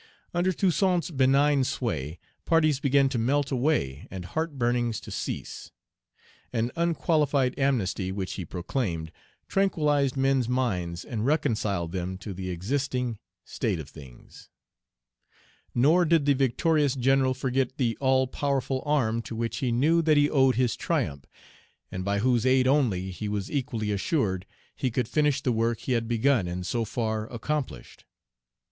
Under 0.33 0.51
Toussaint's 0.51 1.11
benign 1.11 1.63
sway, 1.63 2.17
parties 2.45 2.79
began 2.79 3.07
to 3.09 3.19
melt 3.19 3.51
away 3.51 4.07
and 4.09 4.25
heart 4.25 4.57
burnings 4.57 4.99
to 5.01 5.11
cease. 5.11 5.69
An 6.51 6.71
unqualified 6.75 7.53
amnesty, 7.59 8.11
which 8.11 8.33
he 8.33 8.43
proclaimed, 8.43 9.11
tranquillized 9.47 10.17
men's 10.17 10.49
minds 10.49 11.05
and 11.05 11.23
reconciled 11.23 11.91
them 11.91 12.17
to 12.17 12.33
the 12.33 12.49
existing 12.49 13.19
state 13.45 13.79
of 13.79 13.87
things. 13.89 14.49
Nor 15.75 16.05
did 16.05 16.25
the 16.25 16.33
victorious 16.33 16.95
general 16.95 17.35
forget 17.35 17.77
the 17.77 17.95
All 18.01 18.25
powerful 18.25 18.81
Arm 18.87 19.21
to 19.21 19.35
which 19.35 19.57
he 19.57 19.71
knew 19.71 20.01
that 20.01 20.17
he 20.17 20.31
owed 20.31 20.55
his 20.55 20.75
triumph, 20.75 21.25
and 21.91 22.03
by 22.03 22.17
whose 22.17 22.43
aid 22.43 22.65
only, 22.67 23.11
he 23.11 23.29
was 23.29 23.51
equally 23.51 23.91
assured, 23.91 24.47
he 24.75 24.89
could 24.89 25.07
finish 25.07 25.43
the 25.43 25.51
work 25.51 25.81
he 25.81 25.91
had 25.91 26.07
begun 26.07 26.47
and 26.47 26.65
so 26.65 26.85
far 26.85 27.31
accomplished. 27.31 28.05